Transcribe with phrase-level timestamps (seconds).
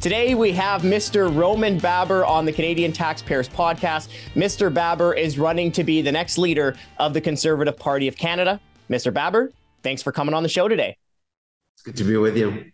[0.00, 1.34] Today we have Mr.
[1.34, 4.10] Roman Baber on the Canadian Taxpayers Podcast.
[4.36, 4.72] Mr.
[4.72, 8.60] Baber is running to be the next leader of the Conservative Party of Canada.
[8.88, 9.12] Mr.
[9.12, 10.96] Baber, thanks for coming on the show today.
[11.74, 12.70] It's good to be with you.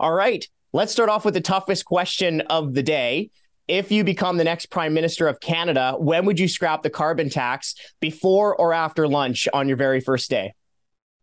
[0.00, 0.44] All right.
[0.72, 3.30] Let's start off with the toughest question of the day.
[3.68, 7.30] If you become the next Prime Minister of Canada, when would you scrap the carbon
[7.30, 10.54] tax before or after lunch on your very first day?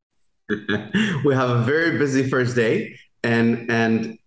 [0.50, 4.18] we have a very busy first day, and and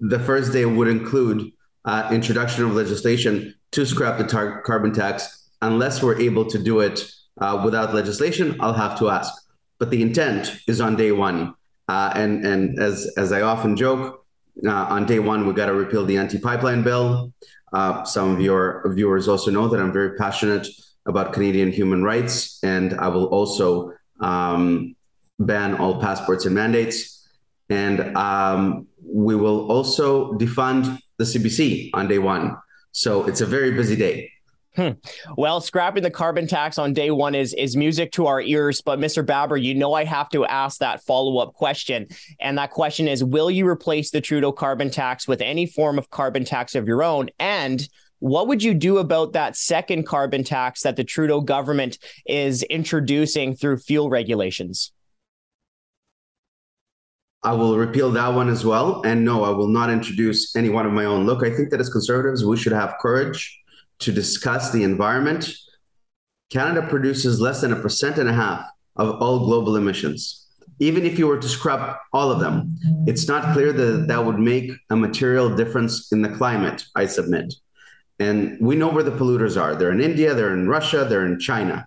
[0.00, 1.52] the first day would include
[1.84, 5.48] uh, introduction of legislation to scrap the tar- carbon tax.
[5.62, 7.10] Unless we're able to do it
[7.40, 9.32] uh, without legislation, I'll have to ask.
[9.78, 11.54] But the intent is on day one,
[11.88, 14.26] uh, and and as as I often joke,
[14.66, 17.32] uh, on day one we got to repeal the anti-pipeline bill.
[17.72, 20.66] Uh, some of your viewers also know that I'm very passionate
[21.06, 24.94] about Canadian human rights, and I will also um,
[25.38, 27.28] ban all passports and mandates.
[27.68, 32.56] And um, we will also defund the CBC on day one.
[32.92, 34.30] So it's a very busy day.
[34.76, 34.90] Hmm.
[35.36, 38.80] Well, scrapping the carbon tax on day one is is music to our ears.
[38.80, 39.26] But Mr.
[39.26, 42.06] Baber, you know I have to ask that follow up question,
[42.40, 46.10] and that question is: Will you replace the Trudeau carbon tax with any form of
[46.10, 47.30] carbon tax of your own?
[47.40, 47.86] And
[48.20, 53.56] what would you do about that second carbon tax that the Trudeau government is introducing
[53.56, 54.92] through fuel regulations?
[57.42, 59.02] I will repeal that one as well.
[59.02, 61.24] And no, I will not introduce any one of my own.
[61.24, 63.58] Look, I think that as conservatives, we should have courage
[64.00, 65.50] to discuss the environment.
[66.50, 68.66] Canada produces less than a percent and a half
[68.96, 70.48] of all global emissions.
[70.80, 74.38] Even if you were to scrap all of them, it's not clear that that would
[74.38, 77.54] make a material difference in the climate, I submit.
[78.18, 79.74] And we know where the polluters are.
[79.74, 81.86] They're in India, they're in Russia, they're in China.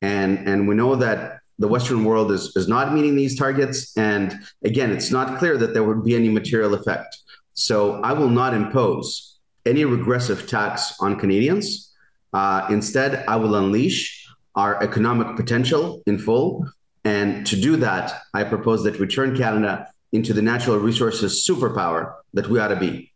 [0.00, 3.96] And, and we know that the Western world is, is not meeting these targets.
[3.96, 7.16] And again, it's not clear that there would be any material effect.
[7.54, 11.92] So I will not impose any regressive tax on Canadians.
[12.32, 16.66] Uh, instead, I will unleash our economic potential in full.
[17.04, 22.14] And to do that, I propose that we turn Canada into the natural resources superpower
[22.34, 23.11] that we ought to be.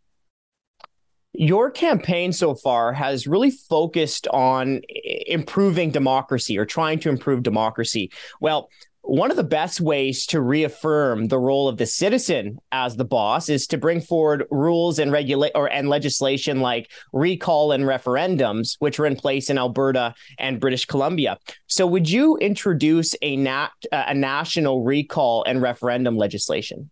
[1.39, 4.81] Your campaign so far has really focused on
[5.27, 8.11] improving democracy or trying to improve democracy.
[8.41, 8.69] Well,
[9.03, 13.49] one of the best ways to reaffirm the role of the citizen as the boss
[13.49, 18.99] is to bring forward rules and regulate or and legislation like recall and referendums, which
[18.99, 21.37] are in place in Alberta and British Columbia.
[21.67, 26.89] So, would you introduce a nat a national recall and referendum legislation?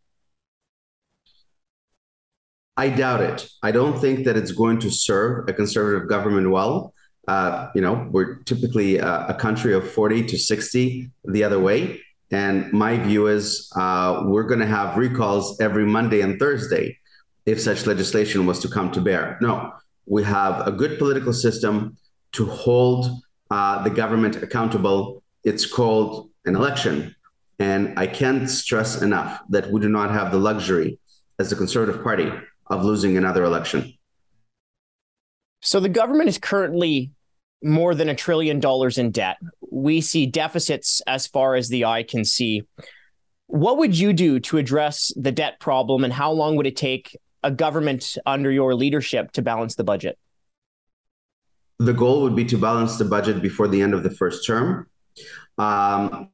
[2.78, 3.48] I doubt it.
[3.64, 6.94] I don't think that it's going to serve a conservative government well.
[7.28, 12.02] Uh, you know, we're typically a, a, country of 40 to 60 the other way.
[12.32, 17.00] And my view is uh, we're going to have recalls every Monday and Thursday
[17.46, 19.38] if such legislation was to come to bear.
[19.42, 19.74] No,
[20.06, 21.98] we have a good political system
[22.34, 23.08] to hold
[23.50, 25.24] uh, the government accountable.
[25.44, 27.16] It's called an election.
[27.58, 31.00] And I can't stress enough that we do not have the luxury
[31.40, 32.32] as a conservative party
[32.68, 33.94] of losing another election.
[35.62, 37.12] So the government is currently
[37.64, 39.38] more than a trillion dollars in debt.
[39.72, 42.64] We see deficits as far as the eye can see.
[43.48, 47.18] What would you do to address the debt problem, and how long would it take
[47.44, 50.18] a government under your leadership to balance the budget?
[51.80, 54.88] The goal would be to balance the budget before the end of the first term.
[55.58, 56.30] Um,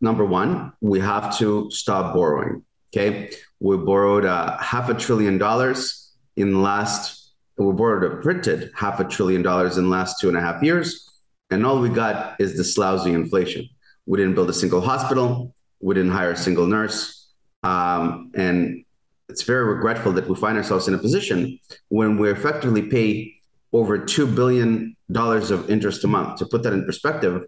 [0.00, 2.64] number one, we have to stop borrowing.
[2.96, 3.28] Okay,
[3.60, 7.34] we borrowed uh, half a trillion dollars in last.
[7.58, 11.20] We borrowed a printed half a trillion dollars in last two and a half years,
[11.50, 13.68] and all we got is this lousy inflation.
[14.06, 15.54] We didn't build a single hospital.
[15.80, 17.28] We didn't hire a single nurse,
[17.62, 18.82] um, and
[19.28, 21.58] it's very regretful that we find ourselves in a position
[21.88, 23.34] when we effectively pay
[23.74, 26.38] over two billion dollars of interest a month.
[26.38, 27.44] To put that in perspective,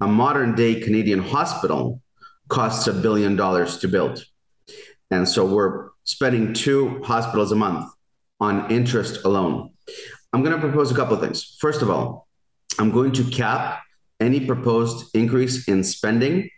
[0.00, 2.00] a modern day Canadian hospital
[2.46, 4.24] costs a billion dollars to build.
[5.14, 7.88] And so we're spending two hospitals a month
[8.40, 9.70] on interest alone.
[10.32, 11.56] I'm going to propose a couple of things.
[11.60, 12.26] First of all,
[12.80, 13.80] I'm going to cap
[14.18, 16.50] any proposed increase in spending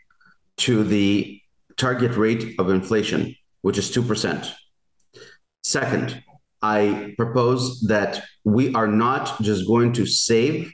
[0.58, 1.38] to the
[1.76, 4.50] target rate of inflation, which is 2%.
[5.62, 6.22] Second,
[6.62, 10.72] I propose that we are not just going to save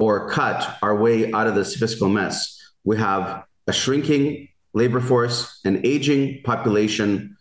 [0.00, 2.58] or cut our way out of this fiscal mess.
[2.82, 7.36] We have a shrinking labor force, an aging population.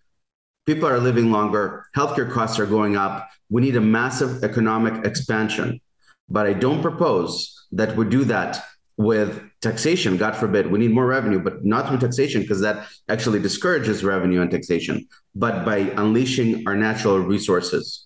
[0.65, 3.29] People are living longer, healthcare costs are going up.
[3.49, 5.81] We need a massive economic expansion.
[6.29, 8.63] But I don't propose that we do that
[8.97, 10.17] with taxation.
[10.17, 14.41] God forbid, we need more revenue, but not through taxation because that actually discourages revenue
[14.41, 18.05] and taxation, but by unleashing our natural resources.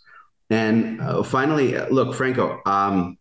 [0.49, 3.17] And uh, finally, uh, look, Franco, um,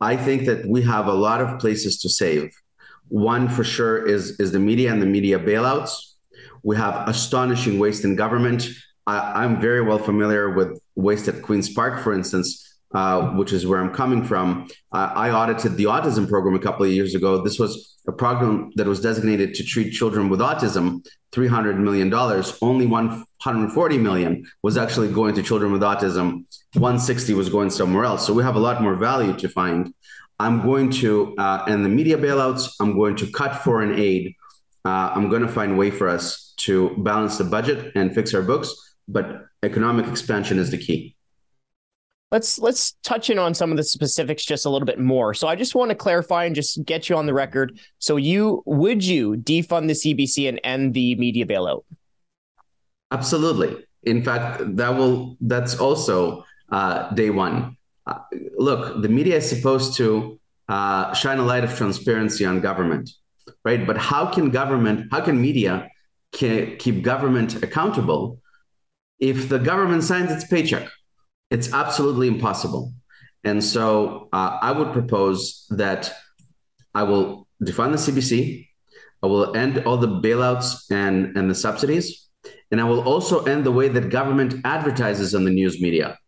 [0.00, 2.50] I think that we have a lot of places to save.
[3.08, 5.90] One for sure is is the media and the media bailouts.
[6.62, 8.68] We have astonishing waste in government.
[9.06, 13.66] I, am very well familiar with waste at Queen's Park, for instance, uh, which is
[13.66, 14.68] where I'm coming from.
[14.92, 17.42] Uh, I audited the autism program a couple of years ago.
[17.42, 22.12] This was a program that was designated to treat children with autism, $300 million.
[22.62, 26.44] Only 140 million was actually going to children with autism.
[26.74, 28.26] 160 was going somewhere else.
[28.26, 29.92] So we have a lot more value to find.
[30.38, 34.34] I'm going to, uh, and the media bailouts, I'm going to cut foreign aid.
[34.84, 38.34] Uh, I'm going to find a way for us to balance the budget and fix
[38.34, 38.74] our books,
[39.08, 41.14] but economic expansion is the key
[42.34, 45.34] let's let's touch in on some of the specifics just a little bit more.
[45.34, 47.78] So I just want to clarify and just get you on the record.
[48.00, 51.84] So you would you defund the CBC and end the media bailout?
[53.12, 53.86] Absolutely.
[54.02, 57.76] In fact, that will that's also uh, day one.
[58.06, 58.18] Uh,
[58.58, 63.10] look, the media is supposed to uh, shine a light of transparency on government,
[63.64, 63.86] right?
[63.86, 65.88] But how can government, how can media
[66.32, 68.40] keep government accountable
[69.18, 70.88] if the government signs its paycheck?
[71.50, 72.92] It's absolutely impossible.
[73.44, 76.12] And so uh, I would propose that
[76.94, 78.66] I will defund the CBC.
[79.22, 82.28] I will end all the bailouts and, and the subsidies.
[82.70, 86.18] And I will also end the way that government advertises on the news media.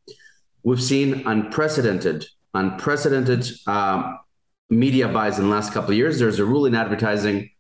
[0.67, 4.19] We've seen unprecedented, unprecedented um,
[4.69, 6.19] media buys in the last couple of years.
[6.19, 7.51] There's a rule in advertising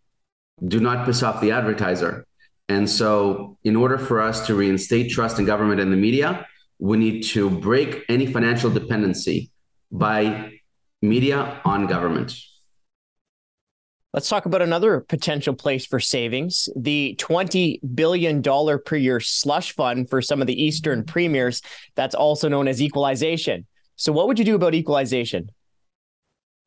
[0.66, 2.26] do not piss off the advertiser.
[2.68, 6.46] And so, in order for us to reinstate trust in government and the media,
[6.80, 9.52] we need to break any financial dependency
[9.92, 10.58] by
[11.00, 12.34] media on government.
[14.16, 20.08] Let's talk about another potential place for savings the $20 billion per year slush fund
[20.08, 21.60] for some of the Eastern premiers.
[21.96, 23.66] That's also known as equalization.
[23.96, 25.50] So, what would you do about equalization?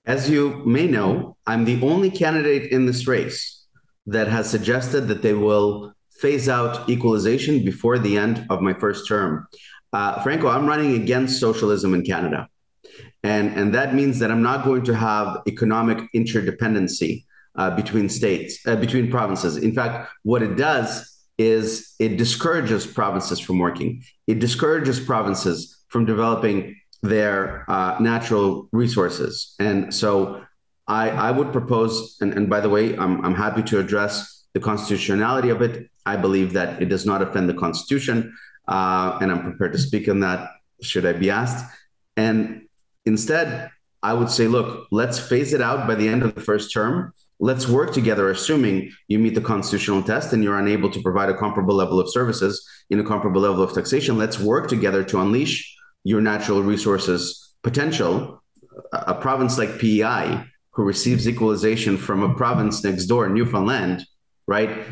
[0.05, 3.65] As you may know, I'm the only candidate in this race
[4.05, 9.07] that has suggested that they will phase out equalization before the end of my first
[9.07, 9.47] term
[9.91, 12.47] uh, Franco, I'm running against socialism in Canada.
[13.23, 17.25] And, and that means that I'm not going to have economic interdependency
[17.55, 19.57] uh, between states, uh, between provinces.
[19.57, 24.03] In fact, what it does is it discourages provinces from working.
[24.27, 29.55] It discourages provinces from developing their uh, natural resources.
[29.59, 30.43] And so
[30.87, 34.59] I, I would propose, and, and by the way, I'm, I'm happy to address the
[34.59, 35.89] constitutionality of it.
[36.05, 38.33] I believe that it does not offend the Constitution
[38.69, 40.51] uh, and I'm prepared to speak on that
[40.81, 41.65] should I be asked.
[42.15, 42.67] And
[43.05, 46.71] instead, I would say, look, let's phase it out by the end of the first
[46.71, 47.13] term.
[47.41, 51.37] Let's work together, assuming you meet the constitutional test and you're unable to provide a
[51.37, 54.17] comparable level of services in a comparable level of taxation.
[54.17, 58.43] Let's work together to unleash your natural resources potential.
[58.91, 64.05] A province like PEI, who receives equalization from a province next door, Newfoundland,
[64.47, 64.85] right,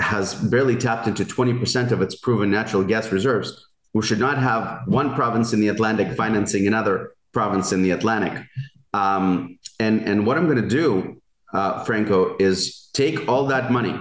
[0.00, 3.66] has barely tapped into 20% of its proven natural gas reserves.
[3.94, 8.44] We should not have one province in the Atlantic financing another province in the Atlantic.
[8.92, 11.20] Um, and, and what I'm going to do,
[11.52, 13.96] uh, Franco, is take all that money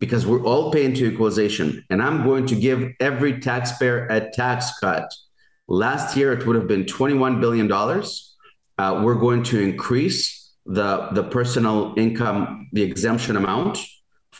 [0.00, 4.78] because we're all paying to equalization, and I'm going to give every taxpayer a tax
[4.78, 5.10] cut.
[5.66, 7.70] Last year, it would have been $21 billion.
[7.72, 13.78] Uh, we're going to increase the, the personal income, the exemption amount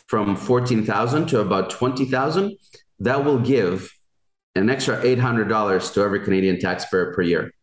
[0.07, 2.57] from 14,000 to about 20,000,
[2.99, 3.91] that will give
[4.55, 7.54] an extra $800 to every Canadian taxpayer per year.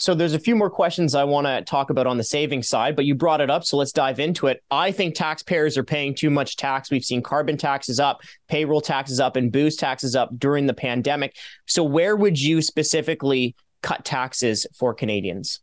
[0.00, 2.96] So there's a few more questions I want to talk about on the savings side,
[2.96, 4.62] but you brought it up, so let's dive into it.
[4.70, 6.90] I think taxpayers are paying too much tax.
[6.90, 11.36] We've seen carbon taxes up, payroll taxes up, and booze taxes up during the pandemic.
[11.66, 15.60] So where would you specifically cut taxes for Canadians?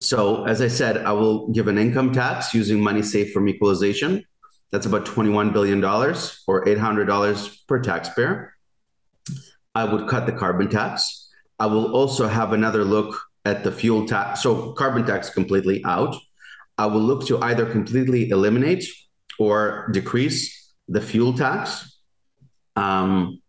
[0.00, 4.24] So, as I said, I will give an income tax using money saved from equalization.
[4.70, 8.54] That's about $21 billion or $800 per taxpayer.
[9.74, 11.17] I would cut the carbon tax.
[11.58, 14.42] I will also have another look at the fuel tax.
[14.42, 16.14] So, carbon tax completely out.
[16.76, 18.84] I will look to either completely eliminate
[19.38, 21.98] or decrease the fuel tax.
[22.76, 23.42] Um,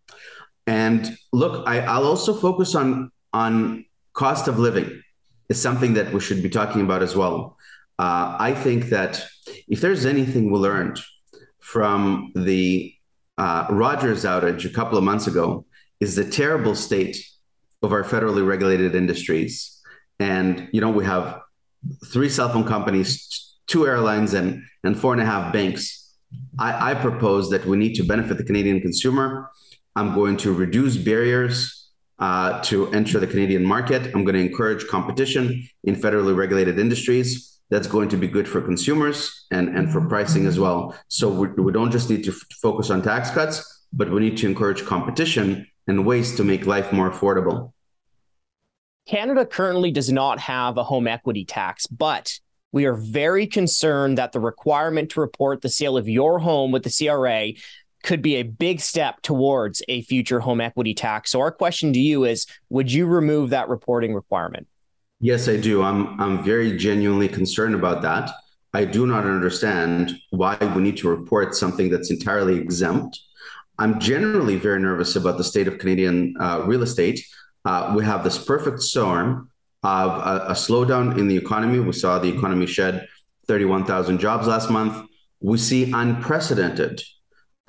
[0.65, 5.01] and look, I, I'll also focus on on cost of living
[5.49, 7.57] is something that we should be talking about as well.
[7.97, 9.23] Uh, I think that
[9.67, 10.99] if there's anything we learned
[11.59, 12.93] from the
[13.37, 15.65] uh, Rogers outage a couple of months ago,
[15.99, 17.17] is the terrible state
[17.81, 19.81] of our federally regulated industries.
[20.19, 21.41] And you know, we have
[22.05, 26.15] three cell phone companies, two airlines, and, and four and a half banks.
[26.59, 29.49] I, I propose that we need to benefit the Canadian consumer.
[29.95, 34.13] I'm going to reduce barriers uh, to enter the Canadian market.
[34.13, 37.59] I'm going to encourage competition in federally regulated industries.
[37.69, 40.95] That's going to be good for consumers and, and for pricing as well.
[41.07, 44.37] So we, we don't just need to f- focus on tax cuts, but we need
[44.37, 47.73] to encourage competition and ways to make life more affordable.
[49.07, 52.39] Canada currently does not have a home equity tax, but
[52.71, 56.83] we are very concerned that the requirement to report the sale of your home with
[56.83, 57.53] the CRA
[58.03, 61.31] could be a big step towards a future home equity tax.
[61.31, 64.67] So our question to you is would you remove that reporting requirement?
[65.19, 65.81] Yes, I do.
[65.81, 68.29] I'm I'm very genuinely concerned about that.
[68.73, 73.19] I do not understand why we need to report something that's entirely exempt.
[73.79, 77.25] I'm generally very nervous about the state of Canadian uh, real estate.
[77.63, 79.49] Uh, we have this perfect storm
[79.83, 81.79] of a, a, slowdown in the economy.
[81.79, 83.07] We saw the economy shed
[83.47, 85.07] 31,000 jobs last month.
[85.39, 87.01] We see unprecedented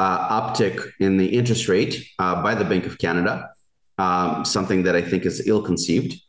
[0.01, 3.51] uh, uptick in the interest rate uh, by the Bank of Canada,
[3.99, 6.21] um, something that I think is ill conceived.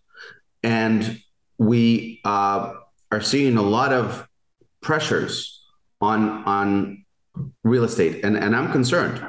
[0.61, 1.19] And
[1.57, 2.73] we uh,
[3.11, 4.27] are seeing a lot of
[4.81, 5.65] pressures
[5.99, 7.05] on, on
[7.63, 8.23] real estate.
[8.23, 9.25] And, and I'm concerned.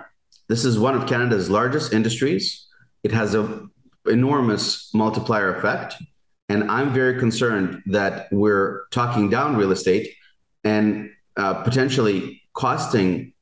[0.49, 2.67] This is one of Canada's largest industries.
[3.03, 3.71] It has an
[4.07, 5.95] enormous multiplier effect.
[6.49, 10.15] And I'm very concerned that we're talking down real estate
[10.65, 13.33] and uh, potentially costing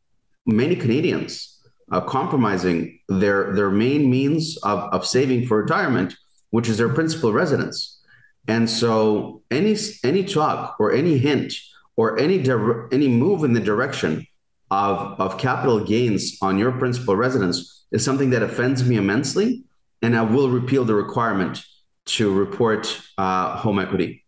[0.46, 6.14] many Canadians uh, compromising their their main means of, of saving for retirement,
[6.50, 8.00] which is their principal residence.
[8.46, 11.52] And so any any talk or any hint
[11.96, 14.26] or any di- any move in the direction
[14.70, 19.64] of, of capital gains on your principal residence is something that offends me immensely.
[20.02, 21.62] And I will repeal the requirement
[22.06, 24.24] to report uh, home equity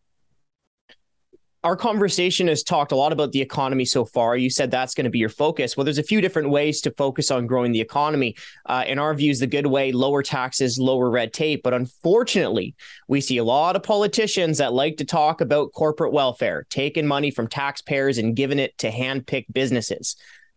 [1.64, 4.36] our conversation has talked a lot about the economy so far.
[4.36, 5.76] You said that's going to be your focus.
[5.76, 8.34] Well, there's a few different ways to focus on growing the economy.
[8.66, 11.62] Uh, in our views, the good way, lower taxes, lower red tape.
[11.62, 12.74] But unfortunately,
[13.06, 17.30] we see a lot of politicians that like to talk about corporate welfare, taking money
[17.30, 20.16] from taxpayers and giving it to hand-picked businesses.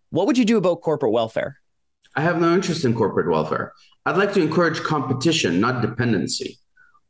[0.10, 1.60] What would you do about corporate welfare?
[2.16, 3.74] I have no interest in corporate welfare.
[4.08, 6.58] I'd like to encourage competition, not dependency.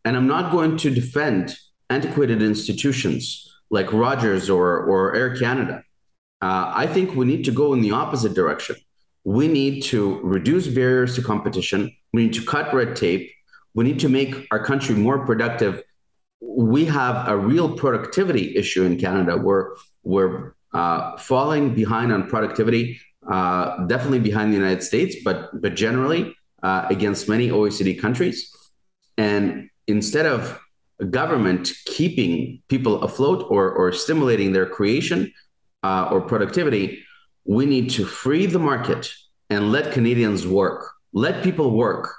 [0.04, 1.56] And I'm not going to defend
[1.90, 5.84] antiquated institutions like Rogers or, or Air Canada.
[6.42, 8.78] Uh, I think we need to go in the opposite direction.
[9.24, 11.82] We need to reduce barriers to competition.
[12.14, 13.32] We need to cut red tape.
[13.74, 15.84] We need to make our country more productive.
[16.42, 19.38] We have a real productivity issue in Canada.
[19.38, 25.76] We're, we're uh, falling behind on productivity, uh, definitely behind the United States, but, but
[25.76, 28.38] generally uh, against many OECD countries.
[29.18, 30.60] And instead of
[31.10, 35.32] government keeping people afloat or, or stimulating their creation
[35.84, 37.04] uh, or productivity,
[37.46, 39.12] we need to free the market
[39.50, 40.90] and let Canadians work.
[41.14, 42.14] Let people work.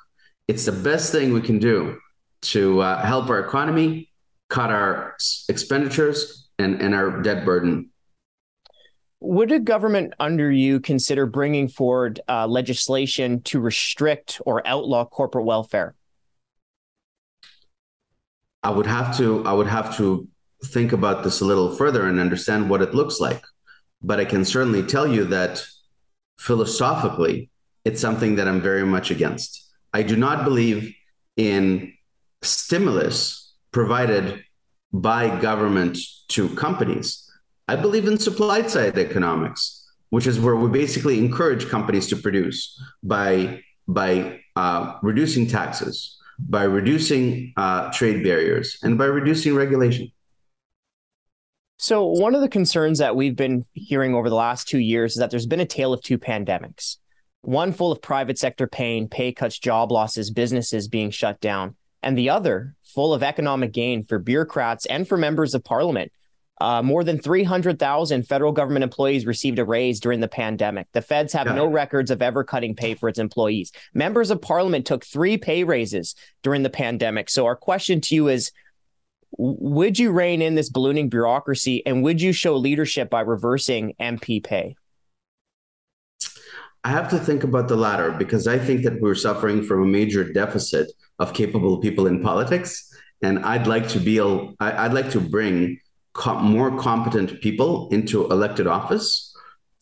[0.49, 1.99] It's the best thing we can do
[2.43, 4.11] to uh, help our economy,
[4.49, 5.17] cut our
[5.49, 7.91] expenditures, and, and our debt burden.
[9.21, 15.47] Would a government under you consider bringing forward uh, legislation to restrict or outlaw corporate
[15.47, 15.96] welfare?
[18.67, 20.27] I would have to I would have to
[20.75, 23.43] think about this a little further and understand what it looks like.
[24.03, 25.65] But I can certainly tell you that
[26.39, 27.51] philosophically,
[27.85, 29.51] it's something that I'm very much against.
[29.93, 30.95] I do not believe
[31.37, 31.93] in
[32.43, 33.17] stimulus
[33.71, 34.43] provided
[34.93, 35.99] by government
[36.35, 37.09] to companies.
[37.69, 39.63] I believe in supply side economics,
[40.11, 42.59] which is where we basically encourage companies to produce
[43.03, 50.11] by by uh, reducing taxes, by reducing uh, trade barriers and by reducing regulation.
[51.79, 55.19] So, one of the concerns that we've been hearing over the last two years is
[55.19, 56.97] that there's been a tale of two pandemics
[57.43, 62.19] one full of private sector pain, pay cuts, job losses, businesses being shut down, and
[62.19, 66.11] the other full of economic gain for bureaucrats and for members of parliament
[66.61, 70.87] uh, more than 300,000 federal government employees received a raise during the pandemic.
[70.93, 73.73] The feds have no records of ever cutting pay for its employees.
[73.93, 77.29] Members of parliament took three pay raises during the pandemic.
[77.29, 78.53] So, our question to you is
[79.37, 84.43] Would you rein in this ballooning bureaucracy and would you show leadership by reversing MP
[84.43, 84.77] pay?
[86.85, 89.87] I have to think about the latter because I think that we're suffering from a
[89.87, 92.95] major deficit of capable people in politics.
[93.23, 94.21] And I'd like to be,
[94.61, 95.81] I'd like to bring
[96.17, 99.35] co- more competent people into elected office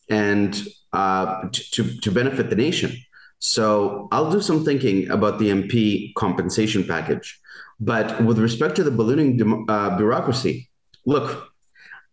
[0.09, 2.91] and uh, to, to benefit the nation.
[3.39, 7.39] So I'll do some thinking about the MP compensation package.
[7.79, 10.69] But with respect to the ballooning uh, bureaucracy,
[11.05, 11.49] look,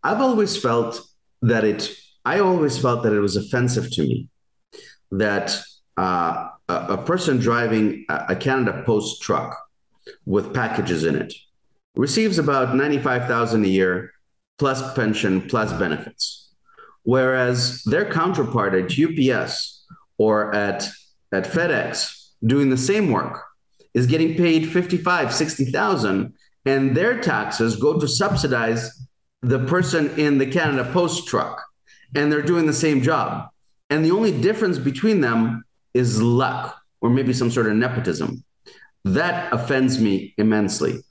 [0.03, 1.01] I've always felt
[1.41, 1.89] that it,
[2.25, 4.27] I always felt that it was offensive to me
[5.11, 5.55] that
[5.97, 9.55] uh, a, a, person driving a Canada Post truck
[10.25, 11.33] with packages in it
[11.95, 14.11] receives about 95,000 a year
[14.57, 16.51] plus pension plus benefits.
[17.03, 19.85] Whereas their counterpart at UPS
[20.17, 20.87] or at,
[21.31, 23.41] at FedEx doing the same work
[23.93, 26.33] is getting paid 55, 60,000
[26.65, 29.05] and their taxes go to subsidize
[29.41, 31.61] the person in the Canada Post truck
[32.15, 33.49] and they're doing the same job.
[33.89, 38.43] And the only difference between them is luck or maybe some sort of nepotism.
[39.03, 41.01] That offends me immensely.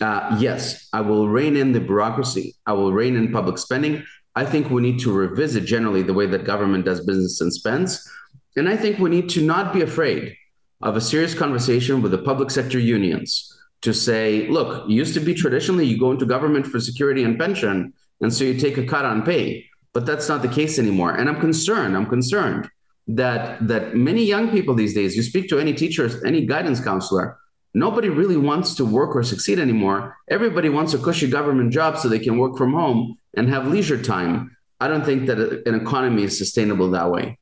[0.00, 2.56] Uh, yes, I will rein in the bureaucracy.
[2.66, 4.04] I will rein in public spending.
[4.34, 8.10] I think we need to revisit generally the way that government does business and spends.
[8.56, 10.36] And I think we need to not be afraid
[10.82, 13.50] of a serious conversation with the public sector unions
[13.82, 17.92] to say, look, used to be traditionally you go into government for security and pension,
[18.20, 19.64] and so you take a cut on pay.
[19.92, 21.12] But that's not the case anymore.
[21.12, 21.96] And I'm concerned.
[21.96, 22.68] I'm concerned
[23.06, 27.38] that that many young people these days, you speak to any teachers, any guidance counselor,
[27.74, 30.16] nobody really wants to work or succeed anymore.
[30.28, 34.00] Everybody wants a cushy government job so they can work from home and have leisure
[34.00, 34.56] time.
[34.80, 37.38] I don't think that an economy is sustainable that way.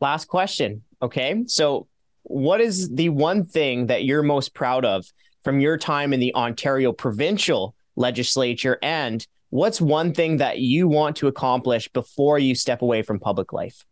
[0.00, 0.82] Last question.
[1.00, 1.44] Okay.
[1.46, 1.88] So,
[2.22, 5.06] what is the one thing that you're most proud of
[5.44, 8.78] from your time in the Ontario provincial legislature?
[8.82, 13.52] And what's one thing that you want to accomplish before you step away from public
[13.52, 13.84] life?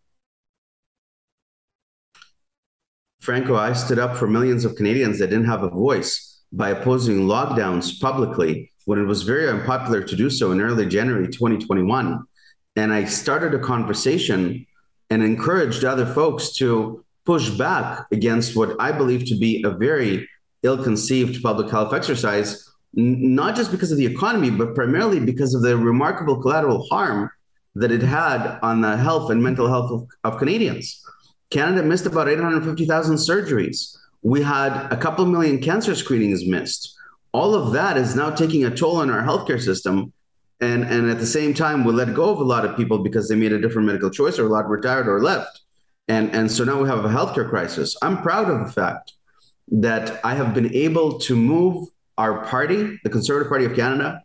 [3.24, 7.20] Franco, I stood up for millions of Canadians that didn't have a voice by opposing
[7.20, 12.22] lockdowns publicly when it was very unpopular to do so in early January 2021.
[12.76, 14.66] And I started a conversation
[15.08, 20.28] and encouraged other folks to push back against what I believe to be a very
[20.62, 25.54] ill conceived public health exercise, n- not just because of the economy, but primarily because
[25.54, 27.30] of the remarkable collateral harm
[27.74, 31.02] that it had on the health and mental health of, of Canadians.
[31.50, 33.96] Canada missed about 850,000 surgeries.
[34.22, 36.96] We had a couple million cancer screenings missed.
[37.32, 40.12] All of that is now taking a toll on our healthcare system.
[40.60, 43.28] And, and at the same time, we let go of a lot of people because
[43.28, 45.60] they made a different medical choice or a lot retired or left.
[46.08, 47.96] And, and so now we have a healthcare crisis.
[48.02, 49.12] I'm proud of the fact
[49.68, 54.22] that I have been able to move our party, the Conservative Party of Canada,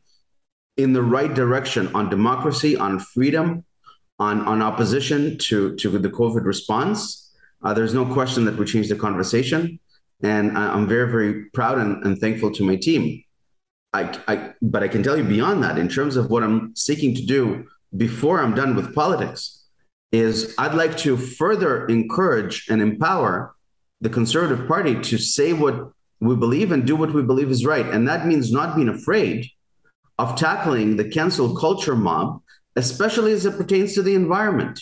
[0.78, 3.66] in the right direction on democracy, on freedom,
[4.20, 7.32] on, on opposition to, to the COVID response.
[7.64, 9.80] Uh, there's no question that we changed the conversation.
[10.22, 13.24] And I, am very, very proud and, and thankful to my team.
[13.94, 17.16] I, I, but I can tell you beyond that, in terms of what I'm seeking
[17.16, 19.66] to do before I'm done with politics,
[20.12, 23.56] is I'd like to further encourage and empower
[24.02, 27.86] the Conservative Party to say what we believe and do what we believe is right.
[27.86, 29.48] And that means not being afraid
[30.18, 32.42] of tackling the cancel culture mob
[32.76, 34.80] especially as it pertains to the environment.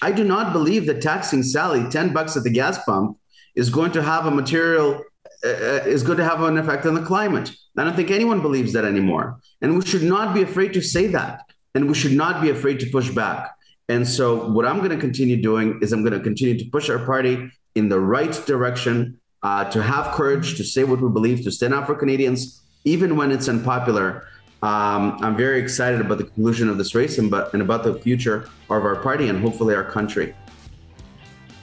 [0.00, 3.18] I do not believe that taxing Sally 10 bucks at the gas pump
[3.54, 5.02] is going to have a material
[5.44, 7.50] uh, uh, is going to have an effect on the climate.
[7.76, 9.38] I don't think anyone believes that anymore.
[9.60, 11.42] And we should not be afraid to say that.
[11.76, 13.52] And we should not be afraid to push back.
[13.88, 16.90] And so, what I'm going to continue doing is I'm going to continue to push
[16.90, 21.44] our party in the right direction, uh, to have courage, to say what we believe,
[21.44, 24.26] to stand up for Canadians, even when it's unpopular.
[24.62, 27.94] Um, I'm very excited about the conclusion of this race and, but, and about the
[28.00, 30.34] future of our party and hopefully our country.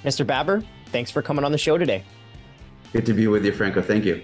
[0.05, 0.25] Mr.
[0.25, 2.03] Baber, thanks for coming on the show today.
[2.93, 3.81] Good to be with you, Franco.
[3.81, 4.23] Thank you.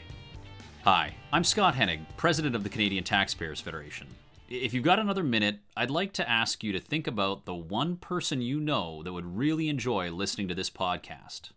[0.86, 4.08] Hi, I'm Scott Hennig, president of the Canadian Taxpayers Federation.
[4.48, 7.98] If you've got another minute, I'd like to ask you to think about the one
[7.98, 11.52] person you know that would really enjoy listening to this podcast.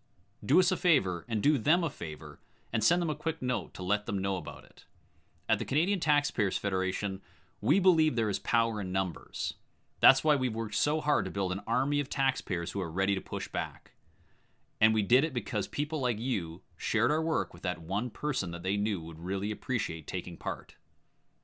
[0.44, 2.40] Do us a favor and do them a favor
[2.72, 4.84] and send them a quick note to let them know about it.
[5.48, 7.20] At the Canadian Taxpayers Federation,
[7.60, 9.54] we believe there is power in numbers.
[10.00, 13.14] That's why we've worked so hard to build an army of taxpayers who are ready
[13.14, 13.92] to push back.
[14.80, 18.50] And we did it because people like you shared our work with that one person
[18.50, 20.76] that they knew would really appreciate taking part.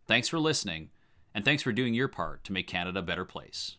[0.07, 0.91] Thanks for listening,
[1.35, 3.77] and thanks for doing your part to make Canada a better place.